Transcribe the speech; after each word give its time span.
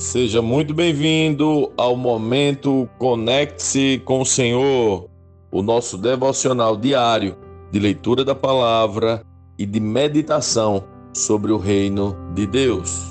Seja 0.00 0.40
muito 0.40 0.72
bem-vindo 0.72 1.70
ao 1.76 1.94
momento 1.94 2.88
Conecte-se 2.98 4.00
com 4.02 4.22
o 4.22 4.24
Senhor, 4.24 5.10
o 5.52 5.60
nosso 5.60 5.98
devocional 5.98 6.74
diário 6.74 7.36
de 7.70 7.78
leitura 7.78 8.24
da 8.24 8.34
palavra 8.34 9.22
e 9.58 9.66
de 9.66 9.78
meditação 9.78 10.84
sobre 11.12 11.52
o 11.52 11.58
reino 11.58 12.16
de 12.34 12.46
Deus. 12.46 13.10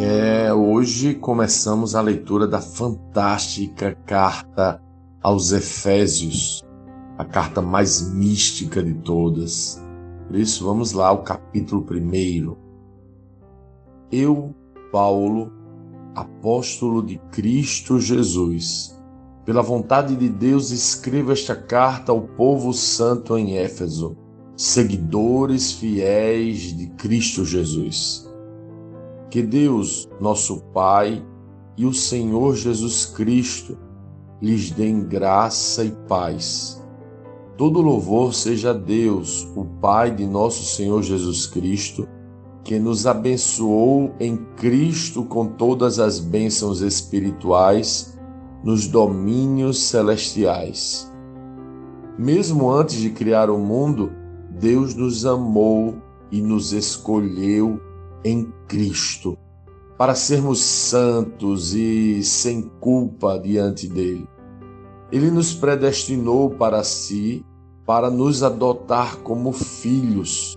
É, 0.00 0.52
hoje 0.52 1.14
começamos 1.14 1.94
a 1.94 2.00
leitura 2.00 2.48
da 2.48 2.60
fantástica 2.60 3.96
carta 4.04 4.82
aos 5.22 5.52
Efésios, 5.52 6.60
a 7.16 7.24
carta 7.24 7.62
mais 7.62 8.12
mística 8.12 8.82
de 8.82 8.94
todas. 8.94 9.80
Por 10.26 10.34
isso, 10.34 10.64
vamos 10.64 10.90
lá 10.90 11.06
ao 11.06 11.22
capítulo 11.22 11.86
1. 11.88 12.56
Eu 14.10 14.52
Paulo, 14.92 15.50
apóstolo 16.14 17.02
de 17.02 17.18
Cristo 17.32 17.98
Jesus. 17.98 18.94
Pela 19.44 19.62
vontade 19.62 20.14
de 20.14 20.28
Deus, 20.28 20.70
escreva 20.70 21.32
esta 21.32 21.56
carta 21.56 22.12
ao 22.12 22.20
povo 22.20 22.72
santo 22.74 23.36
em 23.36 23.56
Éfeso, 23.56 24.16
seguidores 24.54 25.72
fiéis 25.72 26.76
de 26.76 26.88
Cristo 26.88 27.44
Jesus. 27.44 28.30
Que 29.30 29.42
Deus, 29.42 30.08
nosso 30.20 30.60
Pai, 30.74 31.26
e 31.76 31.86
o 31.86 31.94
Senhor 31.94 32.54
Jesus 32.54 33.06
Cristo 33.06 33.78
lhes 34.40 34.70
deem 34.70 35.02
graça 35.02 35.82
e 35.82 35.90
paz. 36.06 36.84
Todo 37.56 37.80
louvor 37.80 38.34
seja 38.34 38.70
a 38.70 38.74
Deus, 38.74 39.48
o 39.56 39.64
Pai 39.64 40.14
de 40.14 40.26
nosso 40.26 40.64
Senhor 40.64 41.02
Jesus 41.02 41.46
Cristo 41.46 42.06
que 42.64 42.78
nos 42.78 43.06
abençoou 43.06 44.14
em 44.20 44.36
Cristo 44.56 45.24
com 45.24 45.46
todas 45.46 45.98
as 45.98 46.18
bênçãos 46.18 46.80
espirituais 46.80 48.18
nos 48.62 48.86
domínios 48.86 49.82
celestiais. 49.82 51.10
Mesmo 52.16 52.70
antes 52.70 52.96
de 52.96 53.10
criar 53.10 53.50
o 53.50 53.58
mundo, 53.58 54.12
Deus 54.50 54.94
nos 54.94 55.26
amou 55.26 55.96
e 56.30 56.40
nos 56.40 56.72
escolheu 56.72 57.80
em 58.24 58.52
Cristo 58.68 59.36
para 59.98 60.14
sermos 60.14 60.60
santos 60.60 61.74
e 61.74 62.22
sem 62.22 62.62
culpa 62.80 63.38
diante 63.38 63.88
dele. 63.88 64.28
Ele 65.10 65.30
nos 65.30 65.54
predestinou 65.54 66.50
para 66.50 66.82
si 66.84 67.44
para 67.84 68.10
nos 68.10 68.42
adotar 68.42 69.18
como 69.18 69.52
filhos 69.52 70.56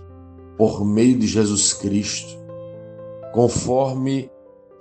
por 0.56 0.84
meio 0.84 1.18
de 1.18 1.26
Jesus 1.26 1.72
Cristo, 1.72 2.38
conforme 3.32 4.30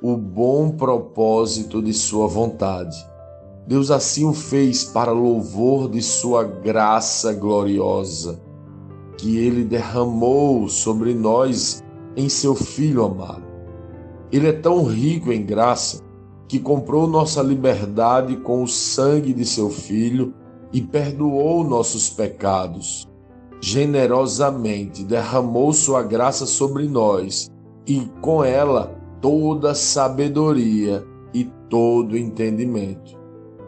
o 0.01 0.15
bom 0.15 0.69
propósito 0.69 1.81
de 1.81 1.93
Sua 1.93 2.27
vontade. 2.27 2.95
Deus 3.67 3.89
assim 3.89 4.25
o 4.25 4.33
fez 4.33 4.83
para 4.83 5.11
louvor 5.11 5.89
de 5.89 6.01
Sua 6.01 6.43
graça 6.43 7.33
gloriosa, 7.33 8.39
que 9.17 9.37
Ele 9.37 9.63
derramou 9.63 10.69
sobre 10.69 11.13
nós 11.13 11.83
em 12.15 12.29
Seu 12.29 12.55
Filho 12.55 13.03
amado. 13.03 13.43
Ele 14.31 14.47
é 14.47 14.53
tão 14.53 14.83
rico 14.83 15.31
em 15.31 15.45
graça 15.45 16.01
que 16.47 16.59
comprou 16.59 17.07
nossa 17.07 17.41
liberdade 17.41 18.37
com 18.37 18.63
o 18.63 18.67
sangue 18.67 19.33
de 19.33 19.45
Seu 19.45 19.69
Filho 19.69 20.33
e 20.71 20.81
perdoou 20.81 21.63
nossos 21.63 22.09
pecados 22.09 23.07
generosamente 23.65 25.03
derramou 25.03 25.73
sua 25.73 26.03
graça 26.03 26.45
sobre 26.45 26.87
nós 26.87 27.49
e 27.87 28.07
com 28.21 28.43
ela 28.43 28.95
toda 29.19 29.73
sabedoria 29.73 31.03
e 31.33 31.45
todo 31.67 32.15
entendimento. 32.15 33.17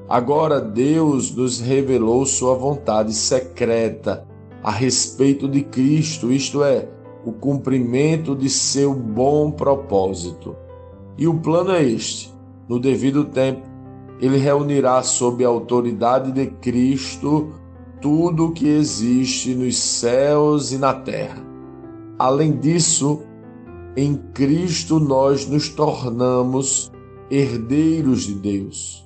Agora 0.07 0.61
Deus 0.61 1.35
nos 1.35 1.59
revelou 1.59 2.27
sua 2.27 2.53
vontade 2.53 3.11
secreta 3.11 4.23
a 4.61 4.69
respeito 4.69 5.47
de 5.47 5.63
Cristo, 5.63 6.31
isto 6.31 6.63
é, 6.63 6.87
o 7.25 7.31
cumprimento 7.31 8.35
de 8.35 8.51
seu 8.51 8.93
bom 8.93 9.49
propósito. 9.49 10.55
E 11.17 11.27
o 11.27 11.39
plano 11.39 11.71
é 11.71 11.83
este: 11.83 12.31
no 12.69 12.79
devido 12.79 13.25
tempo, 13.25 13.63
ele 14.21 14.37
reunirá 14.37 15.01
sob 15.01 15.43
a 15.43 15.47
autoridade 15.47 16.31
de 16.31 16.45
Cristo 16.45 17.51
tudo 18.01 18.47
o 18.47 18.51
que 18.51 18.67
existe 18.67 19.53
nos 19.53 19.77
céus 19.77 20.71
e 20.71 20.77
na 20.77 20.93
terra. 20.93 21.45
Além 22.19 22.57
disso, 22.57 23.21
em 23.95 24.15
Cristo 24.33 24.99
nós 24.99 25.47
nos 25.47 25.69
tornamos 25.69 26.91
herdeiros 27.29 28.23
de 28.23 28.35
Deus, 28.35 29.05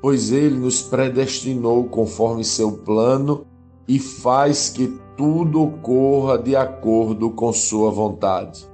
pois 0.00 0.32
Ele 0.32 0.56
nos 0.56 0.82
predestinou 0.82 1.84
conforme 1.84 2.44
seu 2.44 2.72
plano 2.72 3.46
e 3.86 3.98
faz 3.98 4.68
que 4.68 4.98
tudo 5.16 5.62
ocorra 5.62 6.38
de 6.38 6.56
acordo 6.56 7.30
com 7.30 7.52
Sua 7.52 7.90
vontade. 7.90 8.66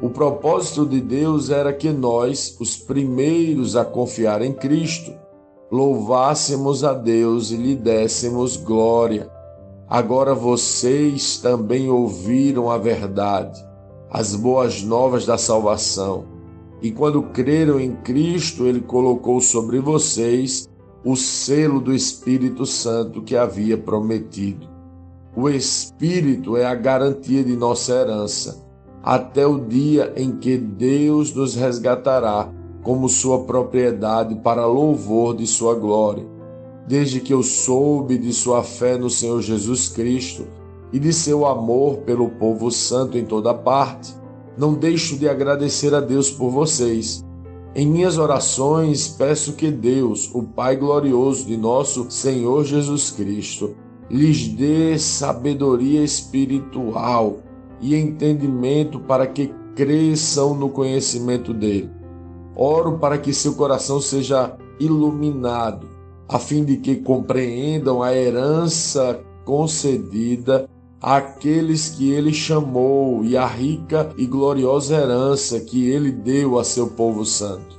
O 0.00 0.10
propósito 0.10 0.84
de 0.84 1.00
Deus 1.00 1.48
era 1.48 1.72
que 1.72 1.90
nós, 1.90 2.56
os 2.60 2.76
primeiros 2.76 3.76
a 3.76 3.84
confiar 3.84 4.42
em 4.42 4.52
Cristo, 4.52 5.12
louvássemos 5.70 6.84
a 6.84 6.92
Deus 6.92 7.50
e 7.50 7.56
lhe 7.56 7.74
dessemos 7.74 8.56
glória. 8.56 9.30
Agora 9.88 10.34
vocês 10.34 11.38
também 11.38 11.88
ouviram 11.88 12.70
a 12.70 12.78
verdade, 12.78 13.64
as 14.10 14.34
boas 14.34 14.82
novas 14.82 15.26
da 15.26 15.38
salvação. 15.38 16.24
E 16.82 16.90
quando 16.90 17.22
creram 17.22 17.80
em 17.80 17.96
Cristo, 17.96 18.66
ele 18.66 18.80
colocou 18.80 19.40
sobre 19.40 19.80
vocês 19.80 20.68
o 21.04 21.16
selo 21.16 21.80
do 21.80 21.94
Espírito 21.94 22.66
Santo 22.66 23.22
que 23.22 23.36
havia 23.36 23.78
prometido. 23.78 24.68
O 25.36 25.48
Espírito 25.48 26.56
é 26.56 26.64
a 26.64 26.74
garantia 26.74 27.44
de 27.44 27.56
nossa 27.56 27.92
herança, 27.92 28.66
até 29.02 29.46
o 29.46 29.58
dia 29.58 30.12
em 30.16 30.32
que 30.32 30.56
Deus 30.56 31.32
nos 31.34 31.54
resgatará 31.54 32.52
como 32.86 33.08
sua 33.08 33.40
propriedade 33.40 34.36
para 34.36 34.64
louvor 34.64 35.34
de 35.34 35.44
sua 35.44 35.74
glória. 35.74 36.24
Desde 36.86 37.18
que 37.18 37.34
eu 37.34 37.42
soube 37.42 38.16
de 38.16 38.32
sua 38.32 38.62
fé 38.62 38.96
no 38.96 39.10
Senhor 39.10 39.42
Jesus 39.42 39.88
Cristo 39.88 40.46
e 40.92 41.00
de 41.00 41.12
seu 41.12 41.44
amor 41.44 41.96
pelo 42.06 42.28
povo 42.28 42.70
santo 42.70 43.18
em 43.18 43.24
toda 43.24 43.52
parte, 43.52 44.14
não 44.56 44.72
deixo 44.72 45.18
de 45.18 45.28
agradecer 45.28 45.92
a 45.96 46.00
Deus 46.00 46.30
por 46.30 46.48
vocês. 46.48 47.24
Em 47.74 47.88
minhas 47.88 48.18
orações, 48.18 49.08
peço 49.08 49.54
que 49.54 49.68
Deus, 49.68 50.30
o 50.32 50.44
Pai 50.44 50.76
glorioso 50.76 51.44
de 51.44 51.56
nosso 51.56 52.08
Senhor 52.08 52.64
Jesus 52.64 53.10
Cristo, 53.10 53.74
lhes 54.08 54.46
dê 54.46 54.96
sabedoria 54.96 56.04
espiritual 56.04 57.38
e 57.80 57.96
entendimento 57.96 59.00
para 59.00 59.26
que 59.26 59.52
cresçam 59.74 60.54
no 60.54 60.70
conhecimento 60.70 61.52
dele 61.52 61.96
Oro 62.56 62.98
para 62.98 63.18
que 63.18 63.34
seu 63.34 63.54
coração 63.54 64.00
seja 64.00 64.56
iluminado, 64.80 65.86
a 66.26 66.38
fim 66.38 66.64
de 66.64 66.78
que 66.78 66.96
compreendam 66.96 68.02
a 68.02 68.14
herança 68.14 69.20
concedida 69.44 70.66
àqueles 71.00 71.90
que 71.90 72.10
ele 72.10 72.32
chamou 72.32 73.22
e 73.22 73.36
a 73.36 73.46
rica 73.46 74.10
e 74.16 74.26
gloriosa 74.26 74.96
herança 74.96 75.60
que 75.60 75.90
ele 75.90 76.10
deu 76.10 76.58
a 76.58 76.64
seu 76.64 76.88
povo 76.88 77.24
santo. 77.26 77.78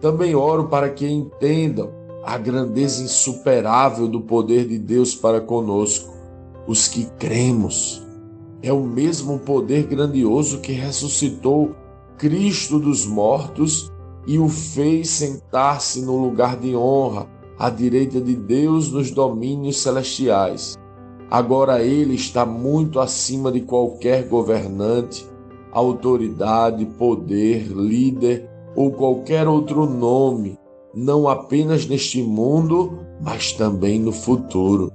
Também 0.00 0.34
oro 0.34 0.68
para 0.68 0.88
que 0.90 1.08
entendam 1.08 1.90
a 2.24 2.38
grandeza 2.38 3.02
insuperável 3.02 4.06
do 4.06 4.20
poder 4.20 4.66
de 4.66 4.78
Deus 4.78 5.14
para 5.14 5.40
conosco, 5.40 6.14
os 6.66 6.86
que 6.86 7.06
cremos. 7.18 8.02
É 8.62 8.72
o 8.72 8.84
mesmo 8.84 9.40
poder 9.40 9.82
grandioso 9.84 10.60
que 10.60 10.72
ressuscitou 10.72 11.74
Cristo 12.16 12.78
dos 12.78 13.04
mortos 13.04 13.92
e 14.26 14.38
o 14.38 14.48
fez 14.48 15.10
sentar-se 15.10 16.02
no 16.02 16.16
lugar 16.16 16.56
de 16.56 16.74
honra, 16.74 17.28
à 17.58 17.70
direita 17.70 18.20
de 18.20 18.34
Deus 18.34 18.90
nos 18.90 19.10
domínios 19.10 19.78
celestiais. 19.78 20.76
Agora 21.30 21.82
ele 21.82 22.14
está 22.14 22.44
muito 22.44 23.00
acima 23.00 23.50
de 23.50 23.60
qualquer 23.60 24.28
governante, 24.28 25.26
autoridade, 25.72 26.84
poder, 26.98 27.66
líder 27.68 28.48
ou 28.76 28.92
qualquer 28.92 29.46
outro 29.46 29.86
nome, 29.86 30.58
não 30.94 31.28
apenas 31.28 31.86
neste 31.86 32.22
mundo, 32.22 32.98
mas 33.20 33.52
também 33.52 33.98
no 33.98 34.12
futuro. 34.12 34.92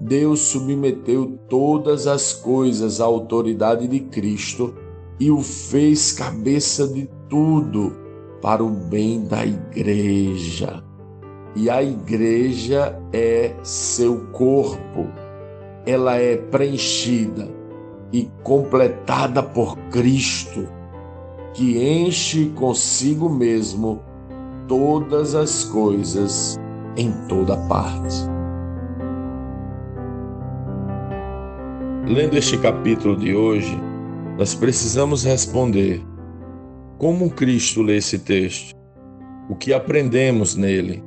Deus 0.00 0.40
submeteu 0.40 1.38
todas 1.48 2.06
as 2.06 2.32
coisas 2.32 3.00
à 3.00 3.04
autoridade 3.04 3.86
de 3.86 4.00
Cristo 4.00 4.74
e 5.20 5.30
o 5.30 5.40
fez 5.40 6.12
cabeça 6.12 6.88
de 6.88 7.08
tudo 7.28 8.01
para 8.42 8.62
o 8.62 8.68
bem 8.68 9.24
da 9.24 9.46
igreja. 9.46 10.82
E 11.54 11.70
a 11.70 11.82
igreja 11.82 13.00
é 13.12 13.54
seu 13.62 14.26
corpo. 14.32 15.08
Ela 15.86 16.16
é 16.16 16.36
preenchida 16.36 17.48
e 18.12 18.28
completada 18.42 19.42
por 19.42 19.78
Cristo. 19.90 20.68
que 21.54 21.78
enche 21.78 22.46
consigo 22.56 23.28
mesmo 23.28 24.02
todas 24.66 25.34
as 25.34 25.64
coisas 25.64 26.58
em 26.96 27.12
toda 27.28 27.56
parte. 27.68 28.16
Lendo 32.06 32.36
este 32.36 32.58
capítulo 32.58 33.16
de 33.16 33.34
hoje, 33.34 33.78
nós 34.38 34.54
precisamos 34.54 35.24
responder: 35.24 36.02
como 37.02 37.28
Cristo 37.28 37.82
lê 37.82 37.96
esse 37.96 38.16
texto? 38.16 38.76
O 39.50 39.56
que 39.56 39.74
aprendemos 39.74 40.54
nele? 40.54 41.02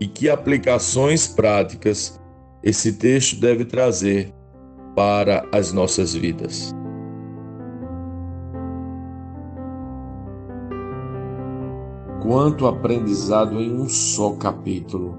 E 0.00 0.08
que 0.08 0.30
aplicações 0.30 1.28
práticas 1.28 2.18
esse 2.62 2.94
texto 2.94 3.38
deve 3.38 3.66
trazer 3.66 4.32
para 4.94 5.46
as 5.52 5.74
nossas 5.74 6.14
vidas? 6.14 6.74
Quanto 12.22 12.66
aprendizado 12.66 13.60
em 13.60 13.70
um 13.78 13.90
só 13.90 14.36
capítulo. 14.36 15.18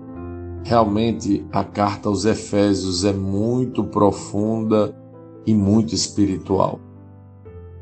Realmente 0.63 1.46
a 1.52 1.63
carta 1.63 2.10
aos 2.10 2.25
Efésios 2.25 3.06
é 3.06 3.13
muito 3.13 3.84
profunda 3.84 4.98
e 5.46 5.54
muito 5.54 5.94
espiritual. 5.94 6.87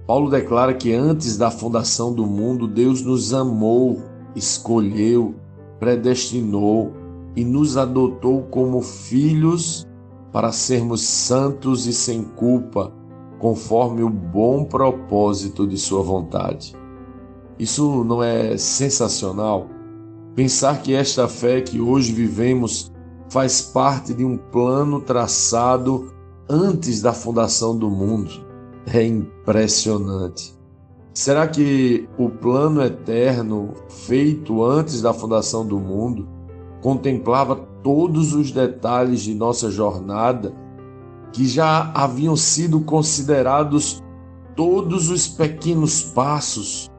Paulo 0.07 0.30
declara 0.30 0.74
que 0.74 0.94
antes 0.94 1.36
da 1.36 1.50
fundação 1.50 2.13
do 2.13 2.28
mundo, 2.28 2.68
Deus 2.68 3.02
nos 3.02 3.34
amou, 3.34 4.04
escolheu, 4.36 5.34
predestinou 5.80 6.94
e 7.36 7.44
nos 7.44 7.75
adotou 7.75 8.44
como 8.44 8.81
filhos 8.81 9.86
para 10.31 10.52
sermos 10.52 11.02
santos 11.02 11.88
e 11.88 11.94
sem 11.94 12.24
culpa, 12.24 12.94
conforme 13.40 14.04
o 14.04 14.10
bom 14.10 14.63
propósito 14.63 15.66
de 15.66 15.78
Sua 15.78 16.04
vontade. 16.04 16.75
Isso 17.57 18.04
não 18.04 18.22
é 18.22 18.57
sensacional? 18.57 19.68
Pensar 20.36 20.84
que 20.84 20.94
esta 20.94 21.28
fé 21.28 21.62
que 21.62 21.81
hoje 21.81 22.12
vivemos 22.12 22.92
faz 23.28 23.60
parte 23.60 24.13
de 24.13 24.24
um 24.24 24.38
plano 24.38 25.02
traçado 25.02 26.13
antes 26.48 27.02
da 27.02 27.12
fundação 27.12 27.75
do 27.75 27.90
mundo 27.90 28.44
é 28.88 29.04
impressionante. 29.04 30.56
Será 31.14 31.48
que 31.48 32.10
o 32.18 32.30
plano 32.30 32.82
eterno 32.82 33.74
feito 33.90 34.64
antes 34.64 35.02
da 35.02 35.14
fundação 35.14 35.66
do 35.66 35.80
mundo 35.80 36.28
contemplava 36.82 37.56
todos 37.82 38.34
os 38.34 38.52
detalhes 38.52 39.22
de 39.22 39.34
nossa 39.34 39.72
jornada 39.72 40.54
que 41.32 41.48
já 41.48 41.92
haviam 41.94 42.36
sido 42.36 42.82
considerados 42.82 44.04
todos 44.56 45.10
os 45.10 45.28
pequenos 45.28 46.02
passos? 46.02 46.90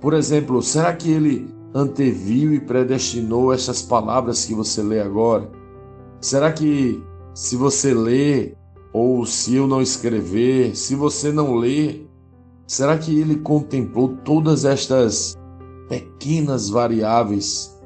Por 0.00 0.14
exemplo, 0.14 0.62
será 0.62 0.92
que 0.92 1.10
ele 1.10 1.52
anteviu 1.74 2.54
e 2.54 2.60
predestinou 2.60 3.52
essas 3.52 3.82
palavras 3.82 4.44
que 4.44 4.54
você 4.54 4.82
lê 4.82 5.00
agora? 5.00 5.50
Será 6.20 6.52
que 6.52 7.02
se 7.34 7.56
você 7.56 7.92
lê 7.92 8.54
ou 8.94 9.26
se 9.26 9.56
eu 9.56 9.66
não 9.66 9.82
escrever, 9.82 10.76
se 10.76 10.94
você 10.94 11.32
não 11.32 11.56
ler, 11.56 12.08
será 12.64 12.96
que 12.96 13.18
ele 13.18 13.34
contemplou 13.34 14.16
todas 14.24 14.64
estas 14.64 15.36
pequenas 15.88 16.70
variáveis? 16.70 17.76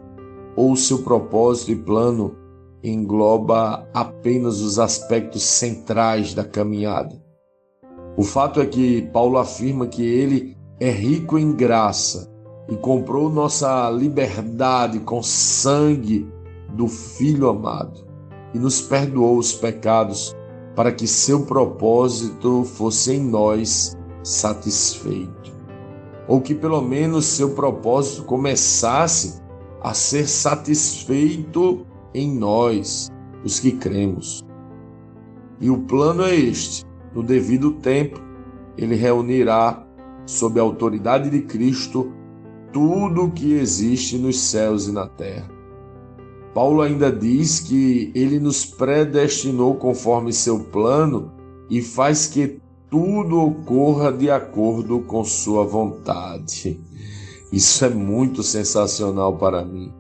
Ou 0.55 0.76
seu 0.76 1.02
propósito 1.02 1.72
e 1.72 1.76
plano 1.76 2.37
engloba 2.84 3.88
apenas 3.94 4.60
os 4.60 4.78
aspectos 4.78 5.44
centrais 5.44 6.34
da 6.34 6.44
caminhada? 6.44 7.19
O 8.14 8.22
fato 8.22 8.61
é 8.61 8.66
que 8.66 9.00
Paulo 9.11 9.38
afirma 9.38 9.87
que 9.87 10.04
ele 10.04 10.58
é 10.78 10.90
rico 10.90 11.38
em 11.38 11.56
graça 11.56 12.31
e 12.69 12.76
comprou 12.76 13.31
nossa 13.31 13.88
liberdade 13.88 15.00
com 15.00 15.22
sangue 15.22 16.28
do 16.75 16.87
Filho 16.87 17.49
amado 17.49 18.06
e 18.52 18.58
nos 18.58 18.82
perdoou 18.82 19.38
os 19.38 19.54
pecados 19.54 20.37
para 20.78 20.92
que 20.92 21.08
seu 21.08 21.40
propósito 21.44 22.62
fosse 22.62 23.12
em 23.12 23.20
nós 23.20 23.98
satisfeito. 24.22 25.52
Ou 26.28 26.40
que 26.40 26.54
pelo 26.54 26.80
menos 26.80 27.25
seu 27.26 27.50
propósito 27.50 28.22
começasse 28.22 29.42
a 29.82 29.92
ser 29.92 30.28
satisfeito 30.28 31.84
em 32.14 32.30
nós, 32.30 33.10
os 33.44 33.58
que 33.58 33.72
cremos. 33.72 34.44
E 35.60 35.69
o 35.69 35.78
plano 35.78 36.22
é 36.22 36.36
este: 36.36 36.86
no 37.12 37.25
devido 37.25 37.72
tempo, 37.72 38.20
ele 38.76 38.94
reunirá, 38.94 39.84
sob 40.26 40.60
a 40.60 40.62
autoridade 40.62 41.28
de 41.28 41.42
Cristo, 41.42 42.12
tudo 42.72 43.25
o 43.25 43.32
que 43.32 43.52
existe 43.54 44.16
nos 44.16 44.38
céus 44.38 44.86
e 44.86 44.92
na 44.92 45.08
terra 45.08 45.57
Paulo 46.54 46.82
ainda 46.82 47.12
diz 47.12 47.60
que 47.60 48.10
ele 48.14 48.40
nos 48.40 48.64
predestinou 48.64 49.74
conforme 49.74 50.32
seu 50.32 50.60
plano 50.60 51.30
e 51.70 51.82
faz 51.82 52.26
que 52.26 52.60
tudo 52.90 53.40
ocorra 53.40 54.10
de 54.10 54.30
acordo 54.30 55.00
com 55.00 55.22
sua 55.22 55.64
vontade. 55.64 56.80
Isso 57.52 57.84
é 57.84 57.88
muito 57.88 58.42
sensacional 58.42 59.36
para 59.36 59.64
mim. 59.64 59.92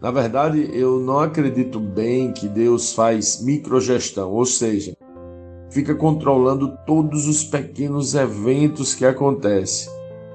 Na 0.00 0.10
verdade, 0.10 0.68
eu 0.72 1.00
não 1.00 1.18
acredito 1.18 1.80
bem 1.80 2.32
que 2.32 2.48
Deus 2.48 2.92
faz 2.92 3.42
microgestão, 3.42 4.30
ou 4.30 4.44
seja, 4.44 4.94
fica 5.70 5.94
controlando 5.94 6.76
todos 6.86 7.26
os 7.26 7.42
pequenos 7.42 8.14
eventos 8.14 8.94
que 8.94 9.06
acontecem, 9.06 9.90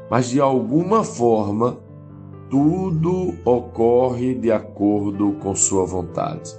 mas 0.09 0.29
de 0.29 0.41
alguma 0.41 1.03
forma 1.03 1.77
tudo 2.49 3.35
ocorre 3.45 4.33
de 4.33 4.51
acordo 4.51 5.33
com 5.33 5.55
sua 5.55 5.85
vontade. 5.85 6.51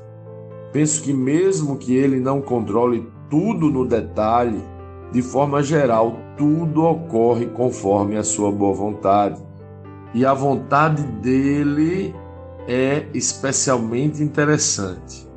Penso 0.72 1.02
que, 1.02 1.12
mesmo 1.12 1.76
que 1.76 1.94
ele 1.94 2.20
não 2.20 2.40
controle 2.40 3.08
tudo 3.28 3.68
no 3.68 3.84
detalhe, 3.84 4.62
de 5.12 5.20
forma 5.20 5.62
geral, 5.62 6.16
tudo 6.36 6.84
ocorre 6.84 7.46
conforme 7.46 8.16
a 8.16 8.22
sua 8.22 8.52
boa 8.52 8.72
vontade. 8.72 9.42
E 10.14 10.24
a 10.24 10.32
vontade 10.32 11.02
dele 11.02 12.14
é 12.68 13.06
especialmente 13.12 14.22
interessante. 14.22 15.28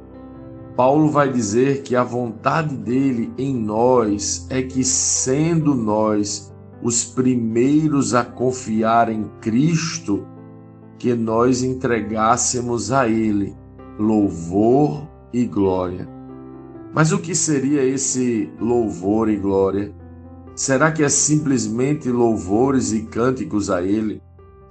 Paulo 0.75 1.09
vai 1.09 1.31
dizer 1.31 1.81
que 1.81 1.95
a 1.95 2.03
vontade 2.03 2.75
dele 2.75 3.31
em 3.37 3.55
nós 3.55 4.47
é 4.49 4.61
que, 4.61 4.83
sendo 4.83 5.73
nós 5.73 6.53
os 6.81 7.05
primeiros 7.05 8.13
a 8.13 8.23
confiar 8.23 9.09
em 9.09 9.23
Cristo, 9.39 10.27
que 11.03 11.13
nós 11.13 11.61
entregássemos 11.61 12.89
a 12.89 13.09
Ele 13.09 13.53
louvor 13.99 15.05
e 15.33 15.43
glória. 15.43 16.07
Mas 16.93 17.11
o 17.11 17.19
que 17.19 17.35
seria 17.35 17.83
esse 17.83 18.49
louvor 18.57 19.27
e 19.27 19.35
glória? 19.35 19.93
Será 20.55 20.93
que 20.93 21.03
é 21.03 21.09
simplesmente 21.09 22.09
louvores 22.09 22.93
e 22.93 23.01
cânticos 23.01 23.69
a 23.69 23.81
Ele? 23.81 24.21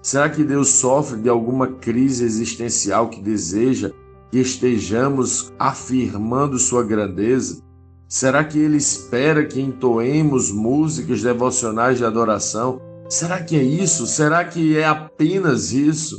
Será 0.00 0.30
que 0.30 0.42
Deus 0.42 0.70
sofre 0.70 1.20
de 1.20 1.28
alguma 1.28 1.66
crise 1.66 2.24
existencial 2.24 3.10
que 3.10 3.20
deseja 3.20 3.92
que 4.30 4.38
estejamos 4.38 5.52
afirmando 5.58 6.58
Sua 6.58 6.82
grandeza? 6.82 7.62
Será 8.08 8.42
que 8.42 8.58
Ele 8.58 8.78
espera 8.78 9.44
que 9.44 9.60
entoemos 9.60 10.50
músicas 10.50 11.20
devocionais 11.20 11.98
de 11.98 12.06
adoração 12.06 12.80
Será 13.12 13.42
que 13.42 13.54
é 13.58 13.62
isso? 13.62 14.06
Será 14.06 14.42
que 14.42 14.78
é 14.78 14.86
apenas 14.86 15.70
isso? 15.70 16.18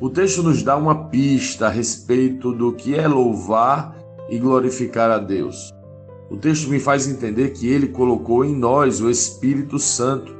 O 0.00 0.08
texto 0.08 0.42
nos 0.42 0.62
dá 0.62 0.78
uma 0.78 1.10
pista 1.10 1.66
a 1.66 1.68
respeito 1.68 2.52
do 2.52 2.72
que 2.72 2.94
é 2.94 3.06
louvar 3.06 3.94
e 4.30 4.38
glorificar 4.38 5.10
a 5.10 5.18
Deus. 5.18 5.70
O 6.30 6.38
texto 6.38 6.70
me 6.70 6.80
faz 6.80 7.06
entender 7.06 7.50
que 7.50 7.68
ele 7.68 7.88
colocou 7.88 8.46
em 8.46 8.56
nós 8.56 9.02
o 9.02 9.10
Espírito 9.10 9.78
Santo 9.78 10.34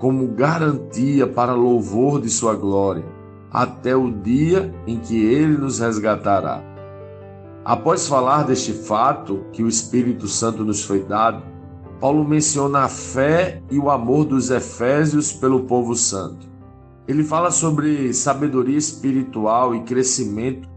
como 0.00 0.26
garantia 0.34 1.28
para 1.28 1.54
louvor 1.54 2.20
de 2.20 2.28
sua 2.28 2.56
glória, 2.56 3.04
até 3.52 3.94
o 3.94 4.10
dia 4.10 4.74
em 4.84 4.98
que 4.98 5.16
ele 5.24 5.56
nos 5.56 5.78
resgatará. 5.78 6.60
Após 7.64 8.08
falar 8.08 8.42
deste 8.42 8.72
fato 8.72 9.44
que 9.52 9.62
o 9.62 9.68
Espírito 9.68 10.26
Santo 10.26 10.64
nos 10.64 10.82
foi 10.82 11.04
dado, 11.04 11.40
Paulo 12.00 12.24
menciona 12.24 12.84
a 12.84 12.88
fé 12.88 13.60
e 13.68 13.76
o 13.76 13.90
amor 13.90 14.24
dos 14.24 14.50
Efésios 14.50 15.32
pelo 15.32 15.64
povo 15.64 15.96
santo. 15.96 16.46
Ele 17.08 17.24
fala 17.24 17.50
sobre 17.50 18.12
sabedoria 18.14 18.78
espiritual 18.78 19.74
e 19.74 19.82
crescimento 19.82 20.68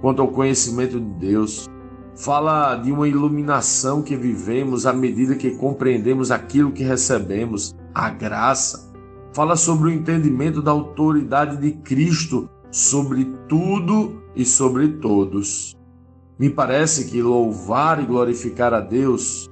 quanto 0.00 0.22
ao 0.22 0.28
conhecimento 0.28 1.00
de 1.00 1.26
Deus. 1.26 1.68
Fala 2.14 2.76
de 2.76 2.92
uma 2.92 3.08
iluminação 3.08 4.02
que 4.02 4.14
vivemos 4.14 4.86
à 4.86 4.92
medida 4.92 5.34
que 5.34 5.52
compreendemos 5.52 6.30
aquilo 6.30 6.70
que 6.70 6.84
recebemos, 6.84 7.74
a 7.92 8.10
graça. 8.10 8.92
Fala 9.32 9.56
sobre 9.56 9.88
o 9.88 9.92
entendimento 9.92 10.62
da 10.62 10.70
autoridade 10.70 11.56
de 11.56 11.72
Cristo 11.72 12.48
sobre 12.70 13.24
tudo 13.48 14.22
e 14.36 14.44
sobre 14.44 14.88
todos. 14.88 15.76
Me 16.38 16.48
parece 16.48 17.10
que 17.10 17.20
louvar 17.20 18.00
e 18.00 18.06
glorificar 18.06 18.72
a 18.72 18.80
Deus 18.80 19.47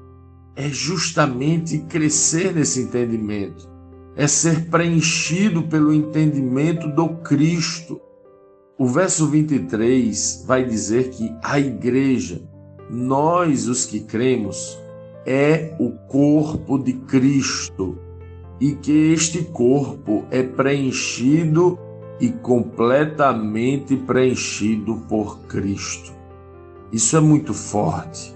é 0.56 0.68
justamente 0.70 1.78
crescer 1.80 2.54
nesse 2.54 2.80
entendimento, 2.80 3.68
é 4.16 4.26
ser 4.26 4.70
preenchido 4.70 5.62
pelo 5.64 5.92
entendimento 5.92 6.88
do 6.88 7.08
Cristo. 7.18 8.00
O 8.78 8.86
verso 8.86 9.26
23 9.26 10.44
vai 10.46 10.64
dizer 10.64 11.10
que 11.10 11.30
a 11.42 11.60
igreja, 11.60 12.42
nós 12.90 13.68
os 13.68 13.84
que 13.84 14.00
cremos, 14.00 14.78
é 15.26 15.76
o 15.78 15.90
corpo 16.08 16.78
de 16.78 16.94
Cristo 16.94 17.98
e 18.60 18.72
que 18.72 19.12
este 19.12 19.42
corpo 19.42 20.25
é 20.30 20.42
preenchido 20.42 21.78
e 22.18 22.30
completamente 22.30 23.96
preenchido 23.96 24.96
por 25.08 25.40
Cristo. 25.40 26.14
Isso 26.92 27.16
é 27.16 27.20
muito 27.20 27.52
forte. 27.52 28.36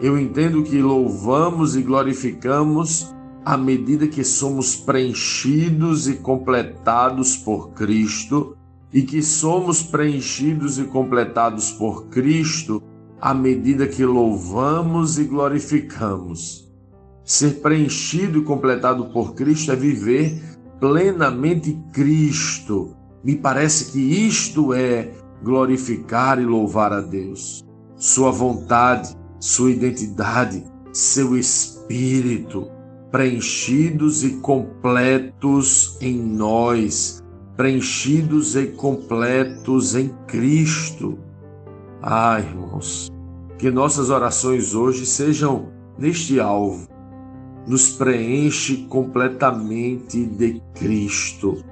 Eu 0.00 0.18
entendo 0.18 0.62
que 0.62 0.80
louvamos 0.82 1.76
e 1.76 1.82
glorificamos 1.82 3.14
à 3.44 3.56
medida 3.56 4.08
que 4.08 4.24
somos 4.24 4.74
preenchidos 4.74 6.08
e 6.08 6.14
completados 6.14 7.36
por 7.36 7.70
Cristo, 7.70 8.56
e 8.92 9.02
que 9.02 9.20
somos 9.22 9.82
preenchidos 9.82 10.78
e 10.78 10.84
completados 10.84 11.72
por 11.72 12.06
Cristo 12.06 12.80
à 13.20 13.34
medida 13.34 13.88
que 13.88 14.04
louvamos 14.04 15.18
e 15.18 15.24
glorificamos. 15.24 16.72
Ser 17.24 17.60
preenchido 17.60 18.38
e 18.38 18.42
completado 18.42 19.06
por 19.06 19.34
Cristo 19.34 19.72
é 19.72 19.76
viver 19.76 20.40
plenamente 20.78 21.76
Cristo. 21.92 22.94
Me 23.24 23.34
parece 23.34 23.90
que 23.90 23.98
isto 23.98 24.72
é 24.72 25.10
glorificar 25.42 26.38
e 26.38 26.44
louvar 26.44 26.92
a 26.92 27.00
Deus. 27.00 27.64
Sua 27.96 28.30
vontade, 28.30 29.16
sua 29.44 29.70
identidade, 29.70 30.64
seu 30.90 31.36
espírito, 31.36 32.66
preenchidos 33.10 34.24
e 34.24 34.30
completos 34.36 35.98
em 36.00 36.16
nós, 36.16 37.22
preenchidos 37.54 38.56
e 38.56 38.68
completos 38.68 39.94
em 39.94 40.08
Cristo. 40.26 41.18
Ah, 42.02 42.40
irmãos, 42.40 43.12
que 43.58 43.70
nossas 43.70 44.08
orações 44.08 44.74
hoje 44.74 45.04
sejam 45.04 45.68
neste 45.98 46.40
alvo. 46.40 46.88
Nos 47.66 47.90
preenche 47.90 48.86
completamente 48.88 50.24
de 50.24 50.62
Cristo. 50.74 51.62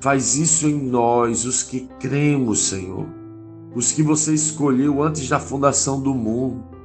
Faz 0.00 0.36
isso 0.36 0.66
em 0.66 0.90
nós, 0.90 1.44
os 1.44 1.62
que 1.62 1.88
cremos, 2.00 2.66
Senhor, 2.66 3.06
os 3.76 3.92
que 3.92 4.02
você 4.02 4.34
escolheu 4.34 5.00
antes 5.04 5.28
da 5.28 5.38
fundação 5.38 6.02
do 6.02 6.12
mundo. 6.12 6.79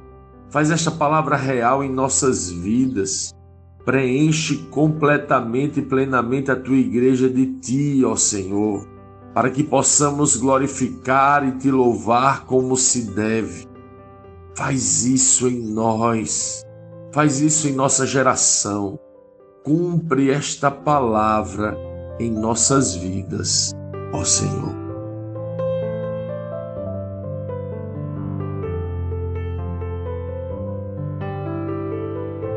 Faz 0.50 0.70
esta 0.70 0.90
palavra 0.90 1.36
real 1.36 1.82
em 1.82 1.90
nossas 1.90 2.50
vidas. 2.50 3.34
Preenche 3.84 4.56
completamente 4.70 5.80
e 5.80 5.82
plenamente 5.82 6.50
a 6.50 6.56
tua 6.56 6.76
igreja 6.76 7.28
de 7.28 7.46
ti, 7.60 8.04
ó 8.04 8.16
Senhor, 8.16 8.86
para 9.32 9.50
que 9.50 9.62
possamos 9.62 10.36
glorificar 10.36 11.46
e 11.46 11.52
te 11.52 11.70
louvar 11.70 12.44
como 12.46 12.76
se 12.76 13.02
deve. 13.14 13.66
Faz 14.56 15.04
isso 15.04 15.46
em 15.46 15.72
nós, 15.72 16.62
faz 17.12 17.40
isso 17.40 17.68
em 17.68 17.72
nossa 17.72 18.06
geração. 18.06 18.98
Cumpre 19.64 20.30
esta 20.30 20.70
palavra 20.70 21.76
em 22.18 22.30
nossas 22.30 22.94
vidas, 22.96 23.72
ó 24.12 24.24
Senhor. 24.24 24.85